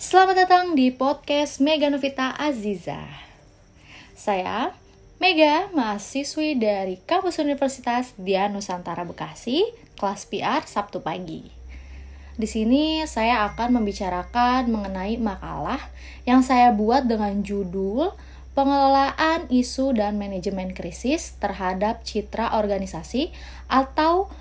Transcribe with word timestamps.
Selamat 0.00 0.48
datang 0.48 0.72
di 0.72 0.88
podcast 0.88 1.60
Mega 1.60 1.92
Novita 1.92 2.32
Aziza. 2.32 3.04
Saya 4.16 4.72
Mega, 5.20 5.68
mahasiswi 5.76 6.56
dari 6.56 6.96
Kampus 7.04 7.36
Universitas 7.36 8.16
Dia 8.16 8.48
Nusantara 8.48 9.04
Bekasi, 9.04 9.60
kelas 10.00 10.24
PR 10.24 10.64
Sabtu 10.64 11.04
pagi. 11.04 11.52
Di 12.32 12.48
sini 12.48 13.04
saya 13.04 13.44
akan 13.52 13.76
membicarakan 13.76 14.72
mengenai 14.72 15.20
makalah 15.20 15.92
yang 16.24 16.40
saya 16.40 16.72
buat 16.72 17.04
dengan 17.04 17.44
judul 17.44 18.16
Pengelolaan 18.56 19.52
Isu 19.52 19.92
dan 19.92 20.16
Manajemen 20.16 20.72
Krisis 20.72 21.36
terhadap 21.36 22.08
Citra 22.08 22.56
Organisasi 22.56 23.36
atau 23.68 24.32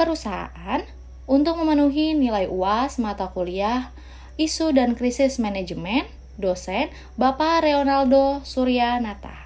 Perusahaan 0.00 0.80
untuk 1.28 1.60
memenuhi 1.60 2.16
nilai 2.16 2.48
UAS 2.48 2.96
mata 2.96 3.28
kuliah 3.28 3.92
Isu 4.40 4.72
dan 4.72 4.96
Krisis 4.96 5.36
Manajemen, 5.36 6.08
dosen 6.40 6.88
Bapak 7.20 7.68
Leonardo 7.68 8.40
Suryanata. 8.48 9.36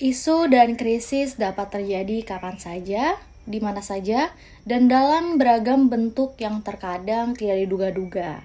Isu 0.00 0.48
dan 0.48 0.80
krisis 0.80 1.36
dapat 1.36 1.70
terjadi 1.70 2.24
kapan 2.24 2.56
saja, 2.56 3.20
di 3.44 3.60
mana 3.60 3.84
saja, 3.84 4.32
dan 4.64 4.88
dalam 4.88 5.36
beragam 5.36 5.92
bentuk 5.92 6.40
yang 6.40 6.64
terkadang 6.64 7.36
tidak 7.36 7.68
diduga-duga. 7.68 8.42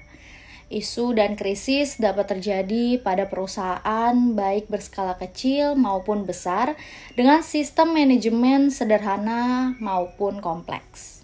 Isu 0.67 1.15
dan 1.15 1.39
krisis 1.39 1.95
dapat 1.95 2.37
terjadi 2.37 2.99
pada 2.99 3.25
perusahaan, 3.31 4.13
baik 4.35 4.67
berskala 4.67 5.15
kecil 5.15 5.79
maupun 5.79 6.27
besar, 6.27 6.75
dengan 7.15 7.39
sistem 7.39 7.95
manajemen 7.95 8.67
sederhana 8.67 9.73
maupun 9.79 10.43
kompleks. 10.43 11.16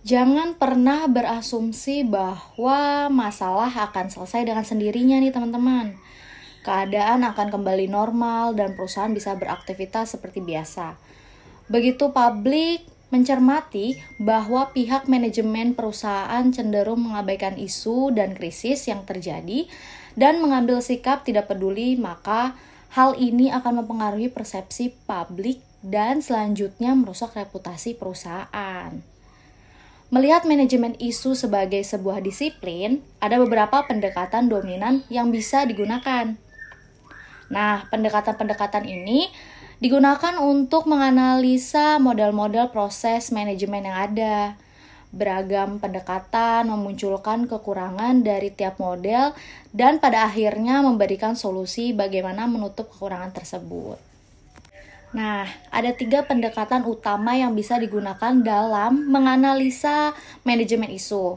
Jangan 0.00 0.56
pernah 0.56 1.04
berasumsi 1.12 2.08
bahwa 2.08 3.12
masalah 3.12 3.68
akan 3.68 4.08
selesai 4.08 4.48
dengan 4.48 4.64
sendirinya 4.64 5.20
nih 5.20 5.28
teman-teman. 5.28 5.92
Keadaan 6.64 7.20
akan 7.20 7.52
kembali 7.52 7.84
normal 7.84 8.56
dan 8.56 8.72
perusahaan 8.72 9.12
bisa 9.12 9.36
beraktivitas 9.36 10.16
seperti 10.16 10.40
biasa. 10.40 10.96
Begitu 11.68 12.16
publik 12.16 12.88
mencermati 13.12 14.00
bahwa 14.16 14.72
pihak 14.72 15.04
manajemen 15.04 15.76
perusahaan 15.76 16.48
cenderung 16.48 17.04
mengabaikan 17.04 17.60
isu 17.60 18.08
dan 18.16 18.32
krisis 18.32 18.88
yang 18.88 19.04
terjadi 19.04 19.68
dan 20.16 20.40
mengambil 20.40 20.80
sikap 20.80 21.28
tidak 21.28 21.52
peduli, 21.52 22.00
maka 22.00 22.56
hal 22.96 23.20
ini 23.20 23.52
akan 23.52 23.84
mempengaruhi 23.84 24.32
persepsi 24.32 24.96
publik 25.04 25.60
dan 25.84 26.24
selanjutnya 26.24 26.96
merusak 26.96 27.36
reputasi 27.36 28.00
perusahaan. 28.00 29.19
Melihat 30.10 30.42
manajemen 30.42 30.98
isu 30.98 31.38
sebagai 31.38 31.86
sebuah 31.86 32.18
disiplin, 32.18 32.98
ada 33.22 33.38
beberapa 33.38 33.86
pendekatan 33.86 34.50
dominan 34.50 35.06
yang 35.06 35.30
bisa 35.30 35.62
digunakan. 35.62 36.34
Nah, 37.46 37.86
pendekatan-pendekatan 37.94 38.90
ini 38.90 39.30
digunakan 39.78 40.34
untuk 40.42 40.90
menganalisa 40.90 42.02
model-model 42.02 42.74
proses 42.74 43.30
manajemen 43.30 43.86
yang 43.86 43.98
ada. 44.10 44.58
Beragam 45.14 45.78
pendekatan 45.78 46.66
memunculkan 46.66 47.46
kekurangan 47.46 48.26
dari 48.26 48.50
tiap 48.50 48.82
model 48.82 49.30
dan 49.70 50.02
pada 50.02 50.26
akhirnya 50.26 50.82
memberikan 50.82 51.38
solusi 51.38 51.94
bagaimana 51.94 52.50
menutup 52.50 52.90
kekurangan 52.90 53.30
tersebut. 53.30 54.09
Nah, 55.10 55.42
ada 55.74 55.90
tiga 55.90 56.22
pendekatan 56.22 56.86
utama 56.86 57.34
yang 57.34 57.58
bisa 57.58 57.74
digunakan 57.82 58.30
dalam 58.30 59.10
menganalisa 59.10 60.14
manajemen 60.46 60.86
isu, 60.94 61.34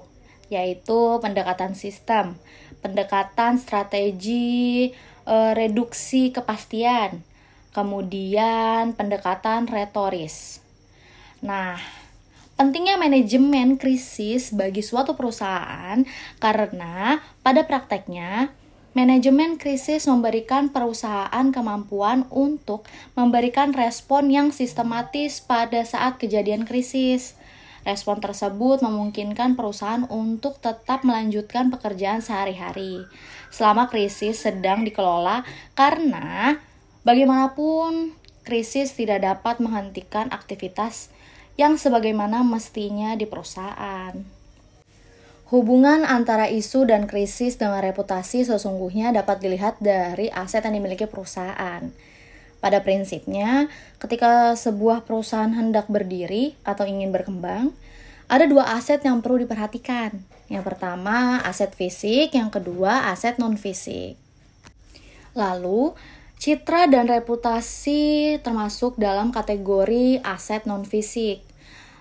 yaitu 0.54 1.18
pendekatan 1.18 1.74
sistem, 1.74 2.38
pendekatan 2.86 3.58
strategi 3.58 4.94
e, 5.26 5.36
reduksi 5.58 6.30
kepastian, 6.30 7.26
kemudian 7.74 8.94
pendekatan 8.94 9.66
retoris. 9.66 10.62
Nah, 11.42 11.82
pentingnya 12.54 13.02
manajemen 13.02 13.82
krisis 13.82 14.54
bagi 14.54 14.86
suatu 14.86 15.18
perusahaan 15.18 15.98
karena 16.38 17.26
pada 17.42 17.66
prakteknya 17.66 18.54
Manajemen 18.94 19.58
krisis 19.58 20.06
memberikan 20.06 20.70
perusahaan 20.70 21.50
kemampuan 21.50 22.30
untuk 22.30 22.86
memberikan 23.18 23.74
respon 23.74 24.30
yang 24.30 24.54
sistematis 24.54 25.42
pada 25.42 25.82
saat 25.82 26.22
kejadian 26.22 26.62
krisis. 26.70 27.34
Respon 27.90 28.22
tersebut 28.22 28.86
memungkinkan 28.86 29.58
perusahaan 29.58 30.06
untuk 30.14 30.62
tetap 30.62 31.02
melanjutkan 31.02 31.74
pekerjaan 31.74 32.22
sehari-hari 32.22 33.10
selama 33.50 33.90
krisis 33.90 34.46
sedang 34.46 34.86
dikelola, 34.86 35.42
karena 35.74 36.62
bagaimanapun 37.02 38.14
krisis 38.46 38.94
tidak 38.94 39.26
dapat 39.26 39.58
menghentikan 39.58 40.30
aktivitas 40.30 41.10
yang 41.58 41.82
sebagaimana 41.82 42.46
mestinya 42.46 43.18
di 43.18 43.26
perusahaan. 43.26 44.43
Hubungan 45.52 46.08
antara 46.08 46.48
isu 46.48 46.88
dan 46.88 47.04
krisis 47.04 47.60
dengan 47.60 47.84
reputasi 47.84 48.48
sesungguhnya 48.48 49.12
dapat 49.12 49.44
dilihat 49.44 49.82
dari 49.84 50.32
aset 50.32 50.64
yang 50.64 50.80
dimiliki 50.80 51.04
perusahaan. 51.04 51.92
Pada 52.64 52.80
prinsipnya, 52.80 53.68
ketika 54.00 54.56
sebuah 54.56 55.04
perusahaan 55.04 55.52
hendak 55.52 55.92
berdiri 55.92 56.56
atau 56.64 56.88
ingin 56.88 57.12
berkembang, 57.12 57.76
ada 58.32 58.48
dua 58.48 58.80
aset 58.80 59.04
yang 59.04 59.20
perlu 59.20 59.44
diperhatikan. 59.44 60.16
Yang 60.48 60.64
pertama, 60.72 61.44
aset 61.44 61.76
fisik, 61.76 62.32
yang 62.32 62.48
kedua, 62.48 63.12
aset 63.12 63.36
non-fisik. 63.36 64.16
Lalu, 65.36 65.92
citra 66.40 66.88
dan 66.88 67.12
reputasi 67.12 68.40
termasuk 68.40 68.96
dalam 68.96 69.36
kategori 69.36 70.24
aset 70.24 70.64
non-fisik. 70.64 71.44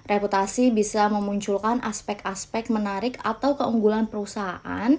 Reputasi 0.03 0.75
bisa 0.75 1.07
memunculkan 1.07 1.79
aspek-aspek 1.79 2.75
menarik 2.75 3.23
atau 3.23 3.55
keunggulan 3.55 4.11
perusahaan 4.11 4.99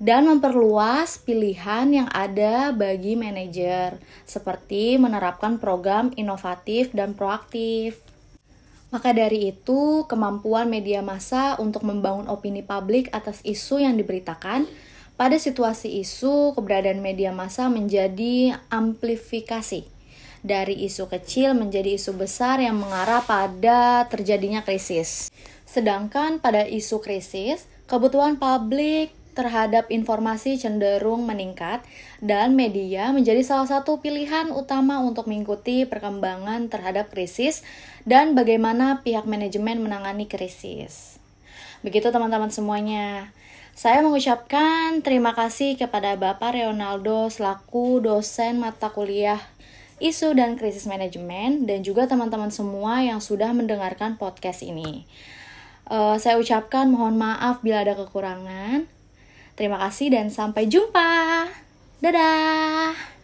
dan 0.00 0.22
memperluas 0.24 1.20
pilihan 1.20 1.84
yang 1.92 2.08
ada 2.08 2.72
bagi 2.72 3.20
manajer, 3.20 4.00
seperti 4.24 4.96
menerapkan 4.96 5.60
program 5.60 6.08
inovatif 6.16 6.88
dan 6.96 7.12
proaktif. 7.12 8.00
Maka 8.88 9.12
dari 9.12 9.52
itu, 9.52 10.08
kemampuan 10.08 10.72
media 10.72 11.04
massa 11.04 11.60
untuk 11.60 11.84
membangun 11.84 12.26
opini 12.32 12.64
publik 12.64 13.12
atas 13.12 13.44
isu 13.44 13.84
yang 13.84 13.94
diberitakan 14.00 14.64
pada 15.20 15.36
situasi 15.36 16.00
isu, 16.00 16.56
keberadaan 16.56 17.04
media 17.04 17.28
massa 17.28 17.68
menjadi 17.68 18.56
amplifikasi 18.72 19.99
dari 20.40 20.84
isu 20.88 21.08
kecil 21.08 21.52
menjadi 21.52 21.96
isu 21.96 22.16
besar 22.16 22.60
yang 22.60 22.80
mengarah 22.80 23.24
pada 23.24 24.08
terjadinya 24.08 24.64
krisis. 24.64 25.28
Sedangkan 25.68 26.42
pada 26.42 26.66
isu 26.66 26.98
krisis, 26.98 27.68
kebutuhan 27.86 28.40
publik 28.40 29.14
terhadap 29.30 29.88
informasi 29.88 30.58
cenderung 30.58 31.24
meningkat 31.24 31.80
dan 32.18 32.58
media 32.58 33.14
menjadi 33.14 33.40
salah 33.46 33.68
satu 33.70 34.02
pilihan 34.02 34.50
utama 34.50 34.98
untuk 35.00 35.30
mengikuti 35.30 35.86
perkembangan 35.86 36.66
terhadap 36.66 37.08
krisis 37.14 37.62
dan 38.02 38.34
bagaimana 38.34 39.00
pihak 39.06 39.24
manajemen 39.24 39.80
menangani 39.80 40.26
krisis. 40.26 41.22
Begitu 41.80 42.12
teman-teman 42.12 42.52
semuanya. 42.52 43.32
Saya 43.72 44.04
mengucapkan 44.04 45.00
terima 45.00 45.32
kasih 45.32 45.78
kepada 45.78 46.12
Bapak 46.18 46.52
Leonardo 46.52 47.32
selaku 47.32 48.02
dosen 48.02 48.60
mata 48.60 48.92
kuliah 48.92 49.40
isu 50.00 50.32
dan 50.34 50.56
krisis 50.56 50.88
manajemen, 50.88 51.68
dan 51.68 51.84
juga 51.84 52.08
teman-teman 52.08 52.48
semua 52.48 53.04
yang 53.04 53.20
sudah 53.20 53.52
mendengarkan 53.52 54.16
podcast 54.16 54.64
ini. 54.64 55.04
Uh, 55.86 56.16
saya 56.16 56.40
ucapkan 56.40 56.88
mohon 56.88 57.20
maaf 57.20 57.60
bila 57.60 57.84
ada 57.84 57.94
kekurangan. 57.94 58.88
Terima 59.54 59.76
kasih 59.76 60.16
dan 60.16 60.32
sampai 60.32 60.66
jumpa. 60.66 61.44
Dadah. 62.00 63.19